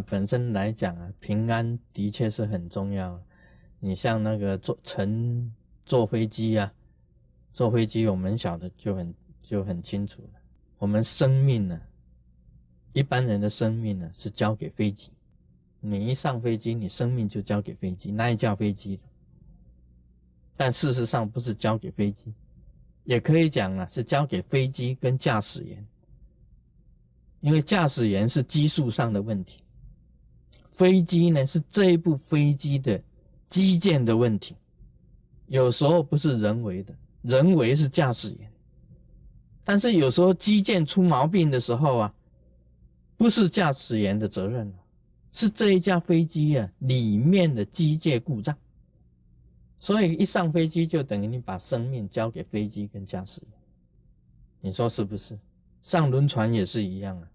[0.00, 3.20] 本身来讲啊，平安的确是很重要。
[3.80, 5.52] 你像那个坐乘
[5.84, 6.72] 坐飞机啊，
[7.52, 10.40] 坐飞机我们晓得就很就很清楚了。
[10.78, 11.80] 我们生命呢，
[12.92, 15.10] 一般人的生命呢是交给飞机。
[15.80, 18.98] 你一上飞机，你生命就交给飞机，那一架飞机。
[20.56, 22.34] 但事实上不是交给飞机，
[23.04, 25.86] 也可以讲啊，是交给飞机跟驾驶员。
[27.40, 29.62] 因为驾驶员是技术上的问题，
[30.78, 32.98] 飞机呢是这一部飞机的。
[33.50, 34.54] 基建的问题，
[35.46, 38.52] 有时候不是人为的，人为是驾驶员。
[39.64, 42.14] 但是有时候基建出毛病的时候啊，
[43.16, 44.70] 不是驾驶员的责任
[45.32, 48.54] 是这一架飞机啊里面的机械故障。
[49.78, 53.50] 所以一上飞机就等于你把生命交给飞机跟驾驶员，
[54.60, 55.38] 你说是不是？
[55.80, 57.30] 上轮船也是一样啊，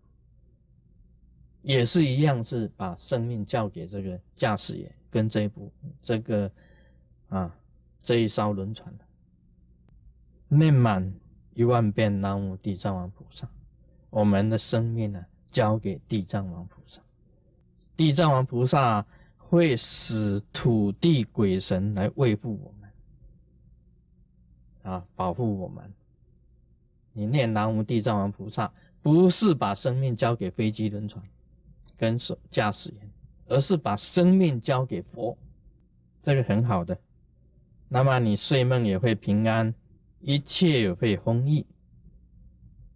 [1.63, 4.93] 也是一样是把生命交给这个驾驶员。
[5.09, 6.51] 跟这一部这个
[7.29, 7.55] 啊
[7.99, 8.91] 这一艘轮船，
[10.47, 11.13] 念满
[11.53, 13.47] 一万遍南无地藏王菩萨，
[14.09, 16.99] 我们的生命呢交给地藏王菩萨，
[17.95, 19.05] 地藏王菩萨
[19.37, 25.93] 会使土地鬼神来慰护我们，啊保护我们。
[27.11, 31.23] 你念南无地藏王菩萨，不是把生命交给飞机轮船
[31.97, 33.09] 跟手驾驶员。
[33.49, 35.37] 而是把生命交给佛，
[36.23, 36.97] 这个很好的。
[37.89, 39.71] 那么你睡梦也会平安，
[40.21, 41.67] 一切也会丰益。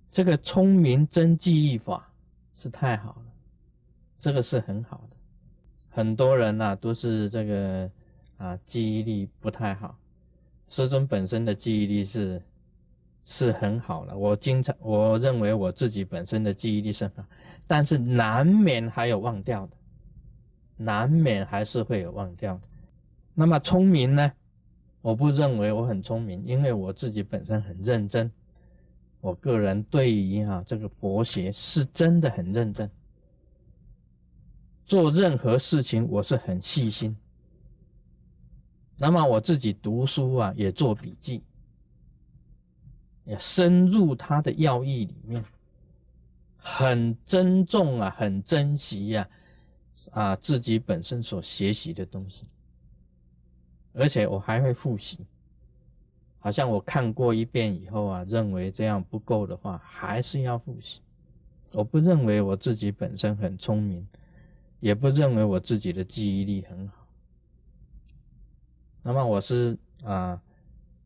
[0.10, 2.12] 这个聪明真记忆法
[2.54, 3.34] 是太好了，
[4.18, 5.18] 这个是很好的。
[5.90, 7.92] 很多人呐都是这个
[8.38, 10.00] 啊记忆力不太好，
[10.70, 12.42] 师尊本身的记忆力是
[13.30, 14.18] 是很好了。
[14.18, 17.30] 我经常我认为我自己本身的记忆力是很好，
[17.68, 19.76] 但是难免还有忘掉的。
[20.78, 22.62] 难免还是会有忘掉的。
[23.34, 24.32] 那么聪明呢？
[25.02, 28.32] 我不认为我很聪明，因为我自己本身很认真。
[29.20, 32.90] 我个人对于哈这个佛学是真的很认真，
[34.86, 37.14] 做任何事情我是很细心。
[38.98, 41.44] 那么我自己读书啊，也做笔记，
[43.28, 45.44] 也深入他的要义里面，
[46.56, 49.28] 很珍重啊，很珍惜呀。
[50.12, 52.46] 啊，自己本身所学习的东西，
[53.94, 55.20] 而且我还会复习。
[56.40, 61.02] 好像我看过一遍以后啊，认为这样不够的话，还是要复习。
[61.74, 64.08] 我不认为我自己本身很聪明，
[64.80, 67.06] 也不认为我自己的记忆力很好。
[69.04, 70.42] 那么我是啊，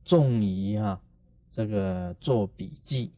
[0.06, 1.02] 重于啊
[1.52, 3.12] 这个做笔记，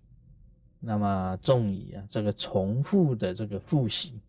[0.79, 4.19] 那么重于啊这个重复的这个复习。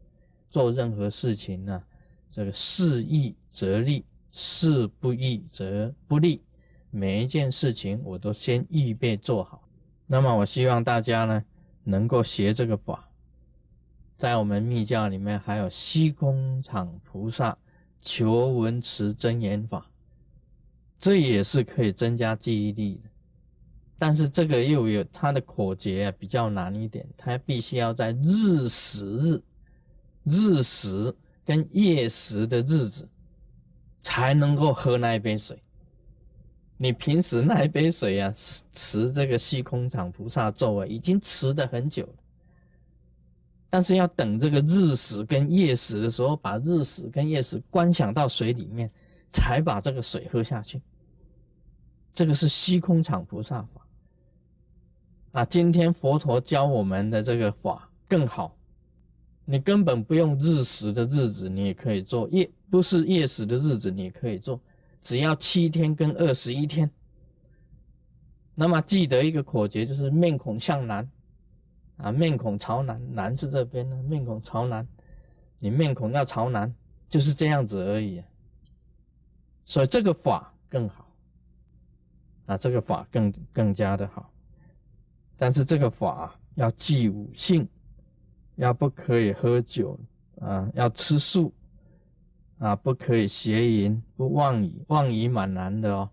[0.51, 1.83] 做任何事情呢，
[2.31, 6.43] 这个事易则利，事不易则不利。
[6.91, 9.69] 每一件事情我都先预备做好。
[10.07, 11.45] 那么我希望大家呢，
[11.83, 13.09] 能够学这个法。
[14.17, 17.59] 在我们密教里面，还有虚空场菩萨
[18.01, 19.91] 求闻持真言法，
[20.99, 23.11] 这也是可以增加记忆力的。
[24.05, 29.43] 但是这个又有它的口诀比较难一点，它必须要在日时日。
[30.25, 33.09] 日食跟夜食的日子，
[34.03, 35.59] 才能够喝那一杯水。
[36.77, 38.31] 你平时那一杯水啊，
[38.73, 42.15] 持这个虚空场菩萨咒啊，已经持的很久了。
[43.71, 48.91] 但是要等这个日食跟夜食的时候，把日食跟夜食观想到水里面，
[49.31, 50.83] 才把这个水喝下去。
[52.13, 53.84] 这个是虚空场菩萨法
[55.34, 55.45] 啊。
[55.45, 58.56] 今天佛陀教我们的这个法更好。
[59.45, 64.59] 你根本不用日食的日子，你也可以做夜不是夜食的日子，你也可以做，
[65.03, 66.91] 只要七天跟二十一天。
[68.55, 71.06] 那么记得一个口诀，就是面孔向南，
[71.99, 74.88] 啊，面孔朝南，南是这边呢，面孔朝南，
[75.59, 76.75] 你面孔要朝南，
[77.11, 78.23] 就是这样子而已。
[79.67, 81.06] 所以这个法更好，
[82.47, 84.31] 啊，这个法更更加的好，
[85.37, 87.69] 但是这个法要记五性。
[88.57, 89.99] 要不可以喝酒
[90.41, 90.71] 啊？
[90.75, 91.53] 要吃素
[92.59, 92.77] 啊？
[92.77, 96.09] 不可以邪淫，不妄语，妄语蛮难的哦。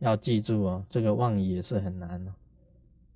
[0.00, 2.34] 要记住哦，这个妄语也是很难哦。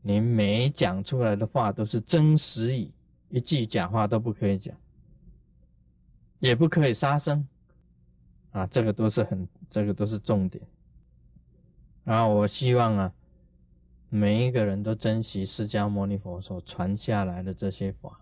[0.00, 2.90] 你每讲出来的话都是真实语，
[3.28, 4.74] 一句假话都不可以讲，
[6.38, 7.46] 也不可以杀生
[8.52, 8.66] 啊。
[8.68, 10.64] 这个都是很，这个都是重点。
[12.04, 13.12] 然后我希望啊，
[14.12, 18.20] 每一个人都珍惜释迦牟尼佛所传下来的这些法。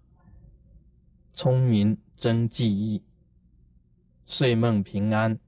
[1.32, 3.02] 聪明增记忆，
[4.26, 5.38] 睡梦平安，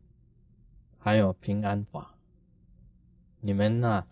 [0.99, 2.15] 还有平安法。
[3.41, 4.07] 你们呢，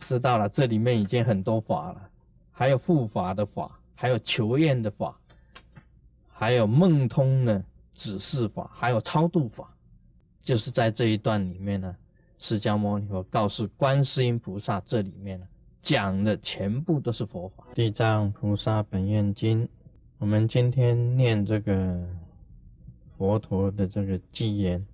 [0.00, 2.10] 知道了，这里面已经很多法了，
[2.50, 5.18] 还有护法的法，还有求愿的法，
[6.28, 7.64] 还有梦通的
[7.94, 9.74] 指示法，还有超度法。
[10.42, 11.96] 就是在这一段里面呢，
[12.42, 15.46] 释迦牟尼佛告诉观世音菩萨，这里面呢
[15.80, 17.64] 讲的全部都是佛法。
[17.72, 19.68] 地藏菩萨本愿经，
[20.18, 22.04] 我们今天念这个
[23.16, 24.84] 佛陀的这个偈言：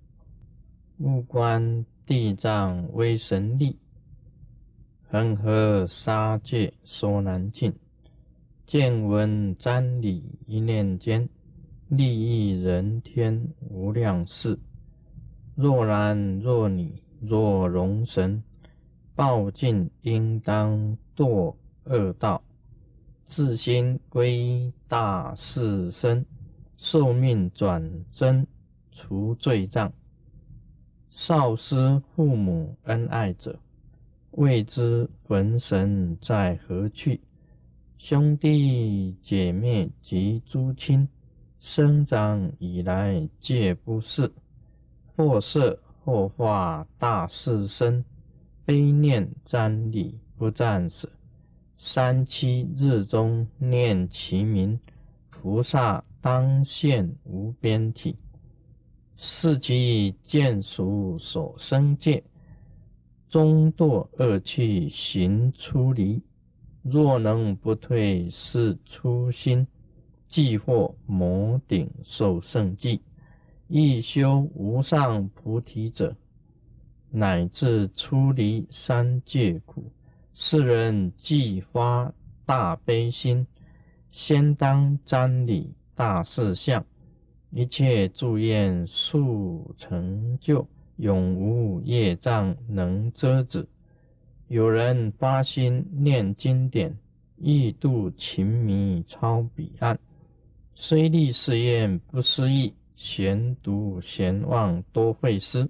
[0.99, 3.75] 悟观地藏威神力，
[5.09, 7.73] 恒河沙界说难尽，
[8.67, 11.27] 见闻瞻礼一念间，
[11.87, 14.59] 利益人天无量事。
[15.55, 18.41] 若男若女若龙神，
[19.15, 22.41] 报尽应当堕恶道，
[23.25, 26.25] 自心归大士身，
[26.77, 28.47] 受命转生
[28.91, 29.91] 除罪障。
[31.09, 33.59] 少失父母恩爱者，
[34.31, 37.19] 未知魂神在何去？
[37.97, 41.09] 兄弟姐妹及诸亲，
[41.59, 44.31] 生长以来皆不是。
[45.15, 45.77] 或色
[46.09, 48.03] 或化大士身，
[48.65, 51.07] 悲念瞻礼不暂舍。
[51.77, 54.79] 三七日中念其名，
[55.29, 58.17] 菩萨当现无边体。
[59.17, 62.23] 是其见属所生界，
[63.29, 66.19] 终堕恶趣行出离。
[66.81, 69.67] 若能不退是初心，
[70.27, 72.99] 即获摩顶受胜记。
[73.71, 76.15] 一修无上菩提者，
[77.11, 79.91] 乃至出离三界苦。
[80.33, 82.11] 世人既发
[82.47, 83.45] 大悲心，
[84.09, 86.83] 先当瞻礼大事相，
[87.51, 93.67] 一切诸愿速成就，永无业障能遮止。
[94.47, 96.97] 有人发心念经典，
[97.37, 99.99] 欲度情迷超彼岸，
[100.73, 102.73] 虽立誓愿不思议。
[103.01, 105.69] 闲读闲望多会思，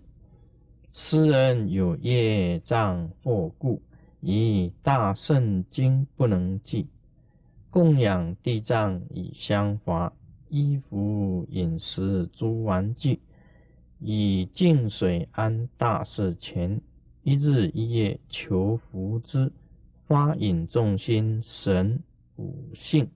[0.91, 3.79] 诗人有业障或故，
[4.19, 6.87] 以大圣经不能记。
[7.69, 10.11] 供养地藏以香华，
[10.49, 13.19] 衣服饮食诸玩具，
[13.99, 16.81] 以净水安大事前，
[17.21, 19.51] 一日一夜求福之，
[20.07, 22.01] 发引众心神
[22.37, 23.07] 五性，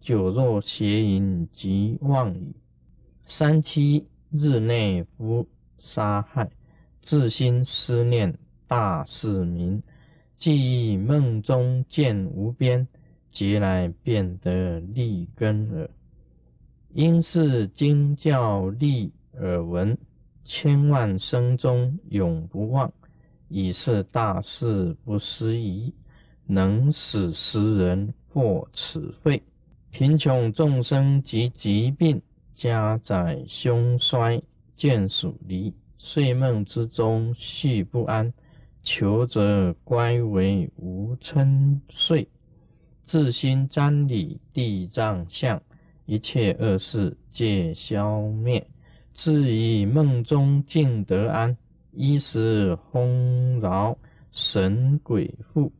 [0.00, 2.52] 久若邪淫及妄语。
[3.24, 5.46] 三七日内夫
[5.78, 6.50] 杀害，
[7.00, 8.36] 自心思念
[8.66, 9.82] 大士名，
[10.36, 12.86] 记忆梦中见无边，
[13.30, 15.88] 劫来变得立根耳。
[16.92, 19.96] 因是经教立耳闻，
[20.44, 22.92] 千万生中永不忘。
[23.48, 25.94] 已是大事不思议，
[26.46, 29.42] 能使诗人获此慧。
[29.90, 32.20] 贫穷众生及疾病。
[32.62, 34.40] 家宅凶衰，
[34.76, 38.32] 见属离，睡梦之中续不安，
[38.84, 42.28] 求则乖为无嗔睡，
[43.02, 45.60] 自心瞻礼地藏相，
[46.06, 48.64] 一切恶事皆消灭，
[49.12, 51.56] 至于梦中尽得安，
[51.90, 53.98] 衣食丰饶，
[54.30, 55.72] 神鬼富，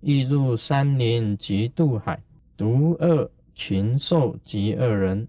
[0.00, 2.18] 欲入山林及渡海，
[2.56, 5.28] 独恶群兽及恶人。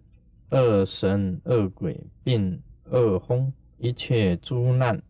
[0.54, 5.02] 恶神恶鬼并恶风，一切诸难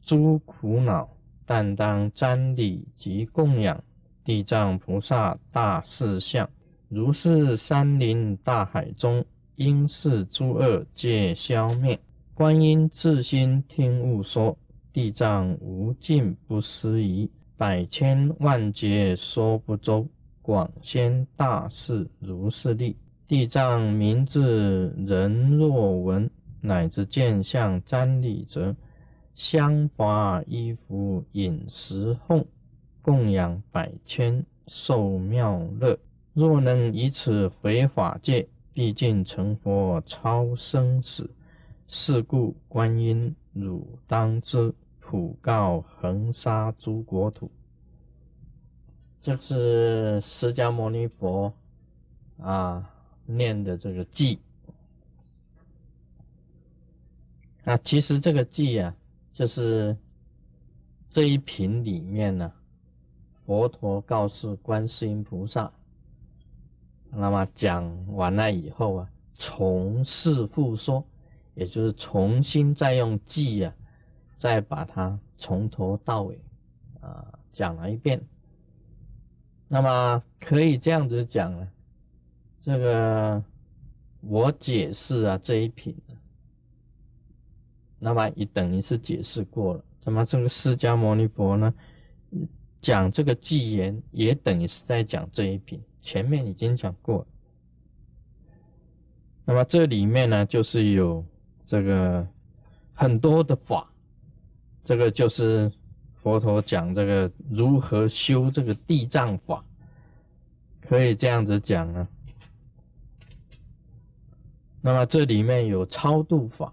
[0.00, 1.06] 诸苦恼，
[1.44, 3.84] 但当瞻礼及供养
[4.24, 6.48] 地藏菩萨大士相。
[6.88, 9.22] 如是山林大海中，
[9.56, 12.00] 因是诸恶皆消灭。
[12.32, 14.56] 观音自心听悟说：
[14.90, 20.08] 地藏无尽不思议，百千万劫说不周，
[20.40, 22.96] 广宣大士如是力。
[23.28, 26.30] 地藏名字人若闻，
[26.62, 28.74] 乃至见相瞻礼者，
[29.34, 32.46] 香华衣服饮食奉，
[33.02, 35.98] 供养百千受妙乐。
[36.32, 41.30] 若能以此回法界，毕竟成佛超生死。
[41.86, 47.50] 是故观音汝当知，普告恒沙诸国土。
[49.20, 51.52] 这是释迦牟尼佛
[52.38, 52.94] 啊。
[53.30, 54.38] 念的这个偈
[57.64, 58.96] 啊，其实这个偈啊，
[59.34, 59.94] 就是
[61.10, 62.50] 这一品里面呢，
[63.44, 65.70] 佛陀告诉观世音菩萨，
[67.10, 71.06] 那么讲完了以后啊，重释复说，
[71.54, 73.74] 也就是重新再用记啊，
[74.36, 76.40] 再把它从头到尾
[77.00, 78.26] 啊讲了一遍。
[79.68, 81.68] 那么可以这样子讲呢，
[82.60, 83.42] 这个
[84.20, 85.96] 我解释啊这一品，
[87.98, 89.84] 那么也等于是解释过了。
[90.04, 91.72] 那么这个释迦牟尼佛呢，
[92.80, 97.26] 讲这个纪言，也等于是在讲这一品，前面已经讲过。
[99.44, 101.24] 那么这里面呢，就是有
[101.66, 102.26] 这个
[102.92, 103.90] 很多的法，
[104.84, 105.72] 这个就是
[106.16, 109.64] 佛陀讲这个如何修这个地藏法，
[110.80, 112.08] 可以这样子讲啊。
[114.80, 116.72] 那么这里面有超度法，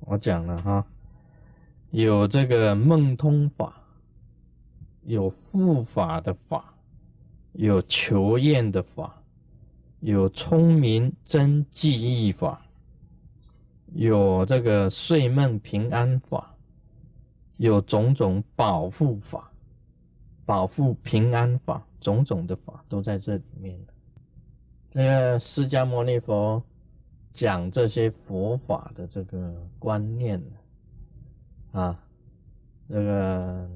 [0.00, 0.86] 我讲了哈，
[1.90, 3.74] 有这个梦通法，
[5.02, 6.74] 有护法的法，
[7.52, 9.14] 有求验的法。
[10.00, 12.64] 有聪明真记忆法，
[13.94, 16.54] 有这个睡梦平安法，
[17.56, 19.50] 有种种保护法、
[20.46, 23.76] 保护平安法，种种的法都在这里面
[24.88, 26.62] 这个释迦牟尼佛
[27.38, 30.42] 讲这些佛法的这个观念
[31.70, 31.96] 啊，
[32.88, 33.70] 这个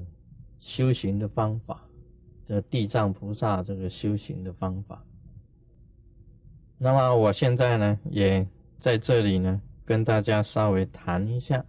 [0.59, 1.81] 修行的方法，
[2.43, 5.01] 这地藏菩萨这个修行的方法。
[6.77, 8.45] 那么我现在呢，也
[8.79, 11.63] 在这里呢，跟大家稍微谈一下，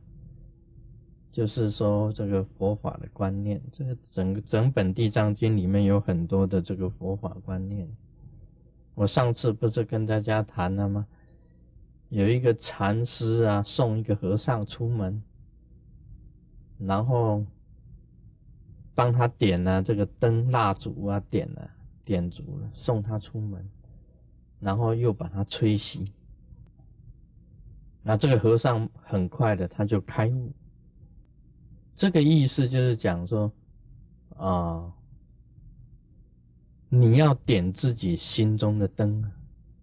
[1.31, 3.63] 就是说这个佛法的观念。
[3.71, 7.89] 这个整个整本地藏经里面有很多的这个佛法观念。
[8.97, 11.07] 我上次不是跟大家谈了吗？
[12.15, 15.21] 有一个禅师啊，送一个和尚出门，
[16.79, 17.45] 然后
[18.95, 21.71] 帮他点了这个灯蜡烛啊，点了
[22.05, 23.69] 点足了，送他出门。
[24.61, 26.09] 然后又把它吹熄，
[28.03, 30.53] 那这个和尚很快的他就开悟。
[31.95, 33.53] 这个意思就是讲说，
[34.37, 34.91] 啊，
[36.89, 39.33] 你要点自己心中的灯啊，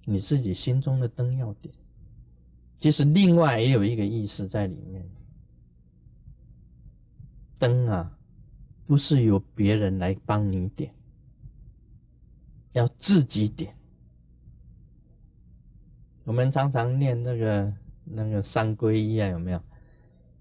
[0.05, 1.75] 你自己心中的灯要点。
[2.81, 5.07] 其实另外也有一个意思在里面，
[7.59, 8.17] 灯啊，
[8.87, 10.91] 不是由别人来帮你点，
[12.71, 13.77] 要自己点。
[16.25, 17.73] 我们常常念那个
[18.03, 19.61] 那个三皈依啊，有没有？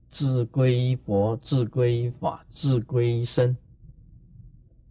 [0.08, 3.54] 自皈依佛，自皈依法，自皈依身。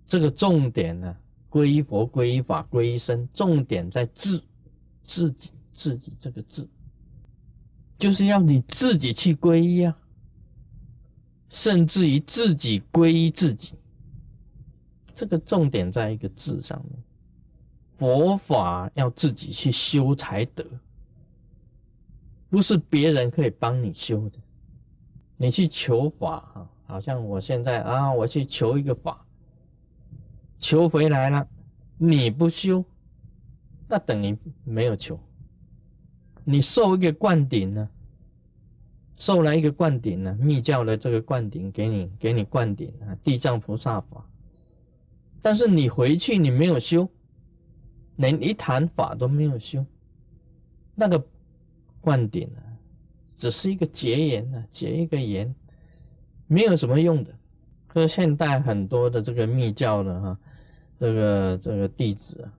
[0.05, 1.17] 这个重点呢，
[1.49, 4.39] 皈依佛、皈依法、皈依身，重点在自，
[5.03, 6.69] 自己，自己这个自，
[7.99, 9.95] 就是要你自己去皈依啊，
[11.49, 13.73] 甚至于自己皈依自己。
[15.13, 17.03] 这个重点在一个字上面。
[17.97, 20.65] 佛法要自己去修才得，
[22.49, 24.39] 不是别人可以帮你修的。
[25.35, 29.25] 你去求法啊，好像我现在啊，我去求一个法，
[30.59, 31.45] 求回来了，
[31.97, 32.85] 你不修，
[33.89, 35.19] 那等于没有求。
[36.51, 37.87] 你受一个灌顶呢，
[39.15, 44.27] 受了一个灌顶呢，密教的这个灌顶给你，给你灌顶啊，地藏菩萨法，
[45.43, 47.07] 但是你回去你没有修。
[48.15, 49.85] 连一坛法都没有修，
[50.93, 51.23] 那个
[52.01, 52.59] 灌顶啊，
[53.37, 55.55] 只是一个结缘啊，结一个缘，
[56.47, 57.33] 没有什么用的。
[57.87, 60.39] 可是现代很多的这个密教的哈，
[60.97, 62.51] 这个这个弟子啊，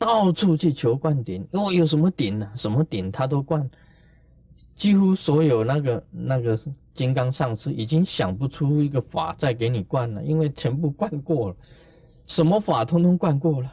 [0.00, 2.50] 到处去求灌顶，因哦，有什么顶呢？
[2.56, 3.70] 什么顶他都灌，
[4.74, 6.58] 几乎所有那个那个
[6.94, 11.56] 金刚上师已经想不出一个法再给你灌了，因为全部灌过了，
[12.26, 13.70] 什么法通通灌过了。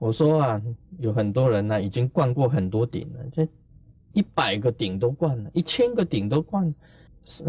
[0.00, 0.60] 我说啊，
[0.98, 3.46] 有很多人呢，已经灌过很多顶了，这
[4.14, 6.74] 一百个顶都灌了，一千个顶都灌。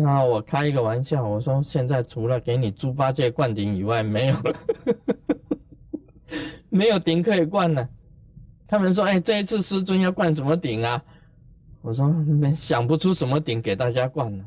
[0.06, 4.56] 啊，我开一个玩笑，我说现在除了给你猪八戒灌顶以外，没有了，
[6.76, 7.88] 没有顶可以灌了。
[8.68, 11.02] 他们说，哎，这一次师尊要灌什么顶啊？
[11.82, 14.46] 我说没想不出什么顶给大家灌了。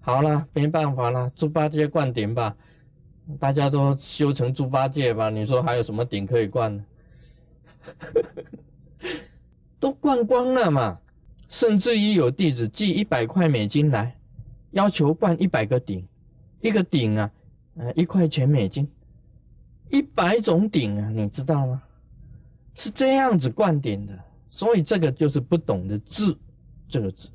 [0.00, 2.56] 好了，没办法了，猪八戒灌顶吧，
[3.38, 5.28] 大家都修成猪八戒吧。
[5.28, 6.84] 你说还有什么顶可以灌呢？
[9.78, 11.00] 都灌光了嘛，
[11.48, 14.16] 甚至于有弟子寄一百块美金来，
[14.70, 16.06] 要求灌一百个顶，
[16.60, 17.30] 一个顶啊，
[17.76, 18.88] 呃，一块钱美金，
[19.92, 21.82] 一百种顶啊，你知道吗？
[22.74, 24.18] 是这样子灌顶的，
[24.48, 26.34] 所以这个就是不懂得智，
[26.88, 27.28] 这个字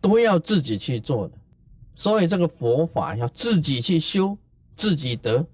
[0.00, 1.34] 都要自己去做的，
[1.94, 4.36] 所以这个佛法要自己去修，
[4.76, 5.46] 自己得，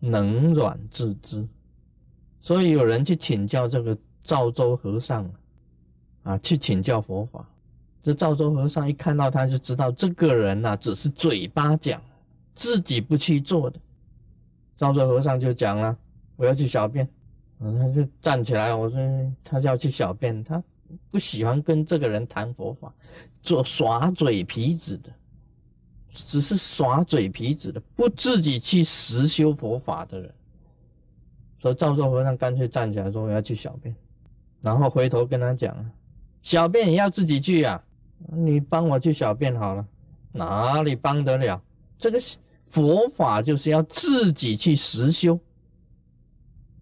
[0.00, 1.46] 能软自知。
[2.40, 5.30] 所以有人去请教这个赵州和尚，
[6.24, 7.48] 啊去请教佛法。
[8.02, 12.02] 这赵州和尚一看到他就知道这个人呐，只是嘴巴讲，
[12.54, 13.78] 自己不去做的。
[14.78, 15.94] 赵州和尚就讲了
[16.36, 17.06] ：“我要去小便。”
[17.60, 20.62] 他就站起来，我说他要去小便，他
[21.10, 22.94] 不喜欢跟这个人谈佛法，
[23.42, 25.10] 做耍嘴皮子的，
[26.08, 30.32] 只是耍嘴皮子的，不自己去实修佛法的人。
[31.58, 33.92] 所以赵州和尚干脆站起来说：“我要去小便。”
[34.62, 35.76] 然后回头跟他讲
[36.40, 37.82] ：“小便也要自己去呀。”
[38.32, 39.86] 你帮我去小便好了，
[40.32, 41.60] 哪里帮得了？
[41.98, 42.18] 这个
[42.70, 45.38] 佛法就是要自己去实修，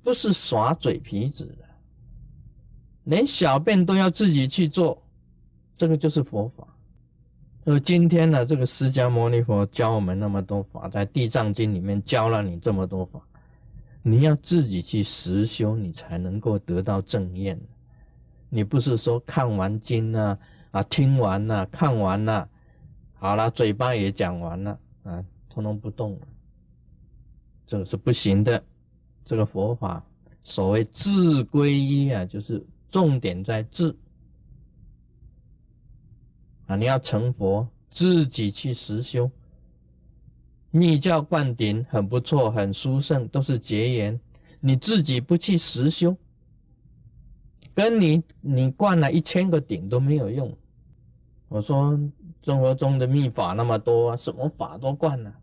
[0.02, 1.64] 不是耍嘴皮子的。
[3.04, 5.00] 连小便都要自己去做，
[5.76, 6.66] 这个就是佛法。
[7.64, 13.20] 而今天呢，这个释迦牟尼佛教我们那么多法，在《地藏经》里面教了你这么多法，
[14.02, 17.60] 你要自己去实修，你才能够得到正验。
[18.48, 20.38] 你不是说看完经呢？
[20.70, 22.48] 啊，听完了，看完了，
[23.14, 25.24] 好了，嘴巴也讲完了，啊，
[25.56, 26.20] 通通不动，
[27.66, 28.62] 这个是不行的。
[29.24, 30.04] 这个佛法
[30.44, 33.96] 所谓自归依啊，就是重点在自
[36.66, 39.30] 啊，你要成佛，自己去实修。
[40.70, 44.20] 密教灌顶很不错，很殊胜，都是结缘，
[44.60, 46.14] 你自己不去实修，
[47.74, 50.54] 跟你你灌了一千个顶都没有用。
[51.48, 51.98] 我说
[52.42, 55.34] 生活中的秘法那么多，什么法都灌了，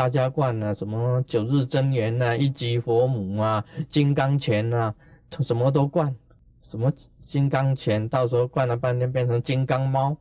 [0.00, 4.94] 大家灌了什么九日真言呐、一级佛母啊、金刚拳呐，
[5.42, 6.16] 什么都灌，
[6.62, 6.90] 什么
[7.20, 10.16] 金刚拳，到时候灌了半天变成金刚猫，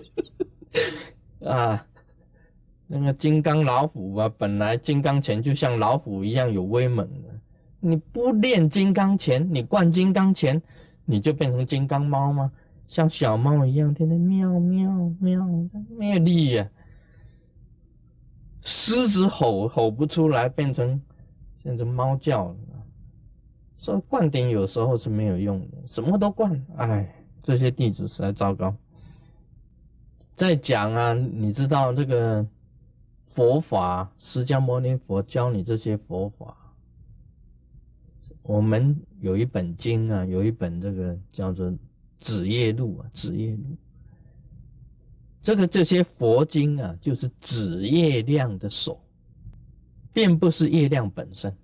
[1.42, 1.82] 啊，
[2.86, 7.30] 那个金刚老虎啊，本来金刚拳就像老虎一样有威猛的，
[7.80, 10.60] 你不练金刚拳，你灌金刚拳，
[11.06, 12.52] 你就变成金刚猫吗？
[12.86, 14.90] 像小猫一样，天天喵喵
[15.20, 15.42] 喵，
[15.96, 16.68] 没有力呀。
[18.62, 21.00] 狮子吼吼不出来，变成
[21.62, 22.56] 变成猫叫了。
[23.76, 28.74] 所以灌顶有时候是没有用的，什么都灌，哎，这些弟子实在糟糕。
[30.34, 32.46] 再讲啊，你知道这个
[33.26, 36.56] 佛法，释迦牟尼佛教你这些佛法，
[38.42, 41.72] 我们有一本经啊，有一本这个叫做。
[42.20, 43.62] 子夜录啊，子夜录，
[45.48, 49.00] 这个这些佛经啊，就是指月亮的手，
[50.12, 51.56] 并不是月亮本身。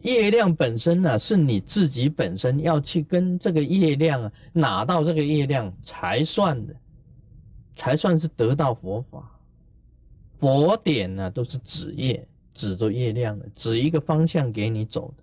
[0.00, 6.76] 月亮本身呢，是你自己本身要去跟这个月亮啊，拿到这个月亮才算的，
[7.74, 9.40] 才算是得到佛法。
[10.38, 15.22] 佛典呢，都是指月，指着月亮的，指一个方向给你走的，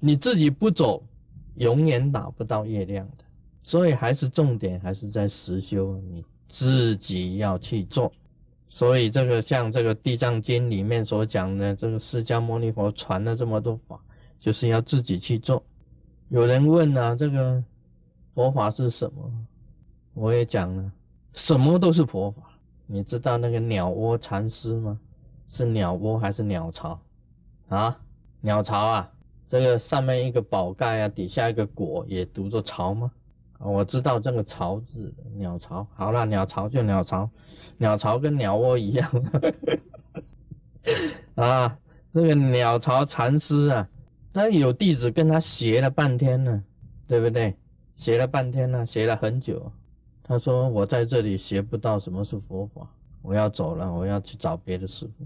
[0.00, 1.06] 你自己不走，
[1.54, 3.24] 永远拿不到月亮的。
[3.62, 8.12] 所以还是重点还是在实修，你自己要去做。
[8.68, 13.98] 所以这个像这个《地藏经》里面所讲的，这个释迦牟尼佛传了这么多法，
[14.38, 15.62] 就是要自己去做。
[16.28, 17.62] 有人问啊，这个
[18.34, 19.32] 佛法是什么？
[20.12, 20.92] 我也讲了，
[21.32, 22.42] 什么都是佛法。
[22.86, 24.98] 你知道那个鸟窝禅师吗？
[25.48, 27.00] 是鸟窝还是鸟巢？
[27.68, 27.98] 啊，
[28.40, 29.12] 鸟巢啊，
[29.46, 33.10] 这个上面一个宝盖啊，底下一个果，也读作巢吗？
[33.58, 35.86] 我知道这个巢字，鸟巢。
[35.94, 37.28] 好了，鸟巢就鸟巢，
[37.78, 39.10] 鸟巢跟鸟窝一样。
[41.34, 41.78] 啊，
[42.12, 43.88] 那个鸟巢禅师啊，
[44.32, 46.62] 他有弟子跟他学了半天呢，
[47.06, 47.56] 对不对？
[47.96, 49.72] 学了半天呢，学了很久。
[50.22, 52.86] 他说：“我在这里学不到什么是佛法，
[53.22, 55.24] 我要走了，我要去找别的师傅。”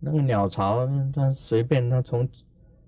[0.00, 2.28] 那个鸟巢，他随便他从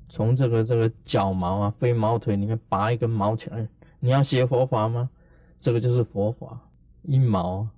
[0.08, 3.68] 从这个这个脚毛啊，飞毛腿里面拔一根毛起来。
[4.00, 5.08] 你要学佛法吗？
[5.60, 6.58] 这个就是佛法，
[7.02, 7.68] 一毛，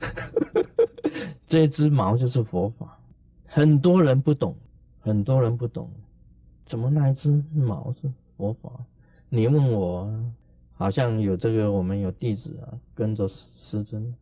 [1.46, 2.98] 这只毛就是佛法。
[3.44, 4.56] 很多人不懂，
[4.98, 5.90] 很多人不懂，
[6.64, 8.70] 怎么那一只毛是佛法？
[9.28, 10.10] 你问我，
[10.72, 14.14] 好像有这个，我们有弟子啊，跟着师尊，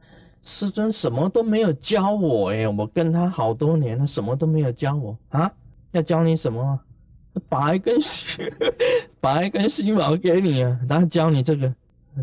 [0.42, 5.52] 师尊什么都没有教我哎，我跟他好多年，他什么都没有教我啊，
[5.92, 6.80] 要教你什么？
[7.48, 8.42] 拔一根细，
[9.24, 11.74] 把一根心毛给你啊，然后教你这个，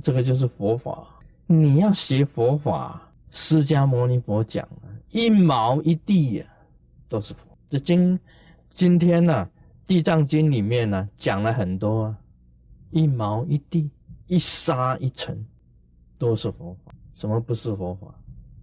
[0.04, 1.04] 这个就是佛法。
[1.48, 6.46] 你要学佛法，释迦牟尼佛讲啊，一毛一地呀，
[7.10, 7.58] 都是佛。
[7.72, 8.20] 这今
[8.70, 9.34] 今天呢，
[9.88, 12.16] 《地藏经》里面呢讲了很多啊，
[12.92, 13.90] 一毛一地，
[14.28, 15.44] 一沙一尘，
[16.20, 16.92] 都是佛法。
[17.16, 18.14] 什么不是佛法？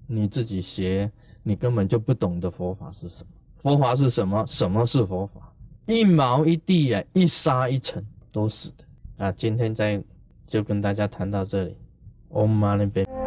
[0.06, 1.10] 你自己学，
[1.42, 3.30] 你根本就不懂得佛法是什么。
[3.56, 4.46] 佛法是什么？
[4.46, 5.52] 什么是佛法？
[5.86, 8.06] 一毛一地啊，一沙一尘
[8.38, 8.84] 都是的
[9.16, 9.32] 啊！
[9.32, 10.00] 今天在
[10.46, 11.76] 就跟大家谈到这里
[12.30, 13.17] ，Om Mani p a